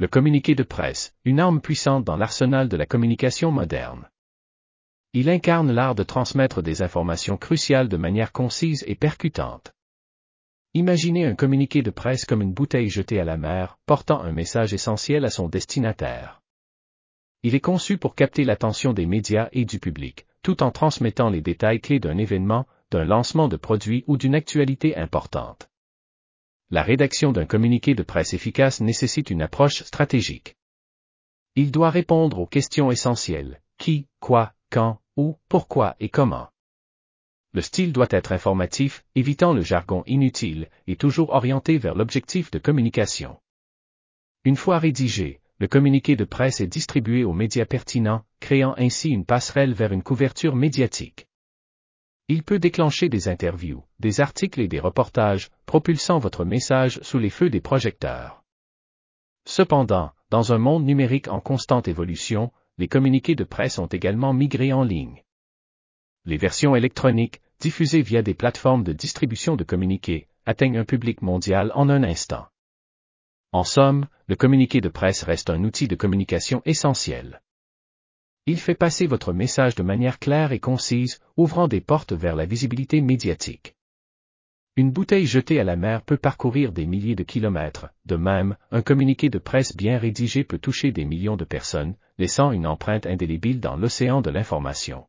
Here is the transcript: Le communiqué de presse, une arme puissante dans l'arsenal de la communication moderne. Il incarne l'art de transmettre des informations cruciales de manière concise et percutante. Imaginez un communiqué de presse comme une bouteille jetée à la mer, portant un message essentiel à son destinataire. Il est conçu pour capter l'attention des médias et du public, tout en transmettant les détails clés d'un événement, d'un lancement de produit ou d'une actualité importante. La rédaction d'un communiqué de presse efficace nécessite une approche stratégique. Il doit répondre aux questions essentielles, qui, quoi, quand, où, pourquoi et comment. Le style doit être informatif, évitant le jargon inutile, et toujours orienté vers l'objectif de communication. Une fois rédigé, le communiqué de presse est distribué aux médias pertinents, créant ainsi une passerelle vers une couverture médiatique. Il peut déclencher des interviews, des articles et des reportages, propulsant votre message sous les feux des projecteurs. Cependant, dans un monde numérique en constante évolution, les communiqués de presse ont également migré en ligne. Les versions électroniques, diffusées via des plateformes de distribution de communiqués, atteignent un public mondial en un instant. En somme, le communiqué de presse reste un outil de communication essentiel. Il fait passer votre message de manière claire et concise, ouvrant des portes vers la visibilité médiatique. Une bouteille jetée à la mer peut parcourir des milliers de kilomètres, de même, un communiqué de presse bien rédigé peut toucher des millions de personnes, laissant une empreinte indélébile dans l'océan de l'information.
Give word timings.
Le 0.00 0.06
communiqué 0.06 0.54
de 0.54 0.62
presse, 0.62 1.12
une 1.24 1.40
arme 1.40 1.60
puissante 1.60 2.04
dans 2.04 2.16
l'arsenal 2.16 2.68
de 2.68 2.76
la 2.76 2.86
communication 2.86 3.50
moderne. 3.50 4.08
Il 5.12 5.28
incarne 5.28 5.72
l'art 5.72 5.96
de 5.96 6.04
transmettre 6.04 6.62
des 6.62 6.82
informations 6.82 7.36
cruciales 7.36 7.88
de 7.88 7.96
manière 7.96 8.30
concise 8.30 8.84
et 8.86 8.94
percutante. 8.94 9.74
Imaginez 10.74 11.26
un 11.26 11.34
communiqué 11.34 11.82
de 11.82 11.90
presse 11.90 12.24
comme 12.24 12.42
une 12.42 12.52
bouteille 12.52 12.90
jetée 12.90 13.18
à 13.18 13.24
la 13.24 13.36
mer, 13.36 13.76
portant 13.86 14.22
un 14.22 14.30
message 14.30 14.72
essentiel 14.72 15.24
à 15.24 15.30
son 15.30 15.48
destinataire. 15.48 16.42
Il 17.42 17.56
est 17.56 17.60
conçu 17.60 17.98
pour 17.98 18.14
capter 18.14 18.44
l'attention 18.44 18.92
des 18.92 19.06
médias 19.06 19.48
et 19.50 19.64
du 19.64 19.80
public, 19.80 20.28
tout 20.44 20.62
en 20.62 20.70
transmettant 20.70 21.28
les 21.28 21.40
détails 21.40 21.80
clés 21.80 21.98
d'un 21.98 22.18
événement, 22.18 22.68
d'un 22.92 23.04
lancement 23.04 23.48
de 23.48 23.56
produit 23.56 24.04
ou 24.06 24.16
d'une 24.16 24.36
actualité 24.36 24.96
importante. 24.96 25.67
La 26.70 26.82
rédaction 26.82 27.32
d'un 27.32 27.46
communiqué 27.46 27.94
de 27.94 28.02
presse 28.02 28.34
efficace 28.34 28.82
nécessite 28.82 29.30
une 29.30 29.40
approche 29.40 29.82
stratégique. 29.84 30.54
Il 31.54 31.70
doit 31.70 31.88
répondre 31.88 32.38
aux 32.40 32.46
questions 32.46 32.90
essentielles, 32.90 33.62
qui, 33.78 34.06
quoi, 34.20 34.52
quand, 34.70 35.00
où, 35.16 35.36
pourquoi 35.48 35.96
et 35.98 36.10
comment. 36.10 36.50
Le 37.52 37.62
style 37.62 37.94
doit 37.94 38.08
être 38.10 38.32
informatif, 38.32 39.02
évitant 39.14 39.54
le 39.54 39.62
jargon 39.62 40.02
inutile, 40.06 40.68
et 40.86 40.96
toujours 40.96 41.30
orienté 41.30 41.78
vers 41.78 41.94
l'objectif 41.94 42.50
de 42.50 42.58
communication. 42.58 43.40
Une 44.44 44.56
fois 44.56 44.78
rédigé, 44.78 45.40
le 45.58 45.68
communiqué 45.68 46.16
de 46.16 46.24
presse 46.24 46.60
est 46.60 46.66
distribué 46.66 47.24
aux 47.24 47.32
médias 47.32 47.64
pertinents, 47.64 48.24
créant 48.40 48.74
ainsi 48.76 49.08
une 49.08 49.24
passerelle 49.24 49.72
vers 49.72 49.92
une 49.92 50.02
couverture 50.02 50.54
médiatique. 50.54 51.27
Il 52.30 52.42
peut 52.42 52.58
déclencher 52.58 53.08
des 53.08 53.28
interviews, 53.28 53.82
des 54.00 54.20
articles 54.20 54.60
et 54.60 54.68
des 54.68 54.80
reportages, 54.80 55.50
propulsant 55.64 56.18
votre 56.18 56.44
message 56.44 57.00
sous 57.00 57.18
les 57.18 57.30
feux 57.30 57.48
des 57.48 57.62
projecteurs. 57.62 58.44
Cependant, 59.46 60.12
dans 60.28 60.52
un 60.52 60.58
monde 60.58 60.84
numérique 60.84 61.28
en 61.28 61.40
constante 61.40 61.88
évolution, 61.88 62.52
les 62.76 62.86
communiqués 62.86 63.34
de 63.34 63.44
presse 63.44 63.78
ont 63.78 63.86
également 63.86 64.34
migré 64.34 64.74
en 64.74 64.82
ligne. 64.82 65.22
Les 66.26 66.36
versions 66.36 66.76
électroniques, 66.76 67.40
diffusées 67.60 68.02
via 68.02 68.20
des 68.20 68.34
plateformes 68.34 68.84
de 68.84 68.92
distribution 68.92 69.56
de 69.56 69.64
communiqués, 69.64 70.28
atteignent 70.44 70.78
un 70.78 70.84
public 70.84 71.22
mondial 71.22 71.72
en 71.74 71.88
un 71.88 72.02
instant. 72.02 72.46
En 73.52 73.64
somme, 73.64 74.06
le 74.26 74.36
communiqué 74.36 74.82
de 74.82 74.90
presse 74.90 75.22
reste 75.22 75.48
un 75.48 75.64
outil 75.64 75.88
de 75.88 75.96
communication 75.96 76.60
essentiel. 76.66 77.40
Il 78.50 78.58
fait 78.58 78.74
passer 78.74 79.06
votre 79.06 79.34
message 79.34 79.74
de 79.74 79.82
manière 79.82 80.18
claire 80.18 80.52
et 80.52 80.58
concise, 80.58 81.20
ouvrant 81.36 81.68
des 81.68 81.82
portes 81.82 82.14
vers 82.14 82.34
la 82.34 82.46
visibilité 82.46 83.02
médiatique. 83.02 83.76
Une 84.74 84.90
bouteille 84.90 85.26
jetée 85.26 85.60
à 85.60 85.64
la 85.64 85.76
mer 85.76 86.00
peut 86.00 86.16
parcourir 86.16 86.72
des 86.72 86.86
milliers 86.86 87.14
de 87.14 87.24
kilomètres, 87.24 87.90
de 88.06 88.16
même, 88.16 88.56
un 88.70 88.80
communiqué 88.80 89.28
de 89.28 89.36
presse 89.36 89.76
bien 89.76 89.98
rédigé 89.98 90.44
peut 90.44 90.58
toucher 90.58 90.92
des 90.92 91.04
millions 91.04 91.36
de 91.36 91.44
personnes, 91.44 91.94
laissant 92.16 92.50
une 92.50 92.66
empreinte 92.66 93.04
indélébile 93.04 93.60
dans 93.60 93.76
l'océan 93.76 94.22
de 94.22 94.30
l'information. 94.30 95.04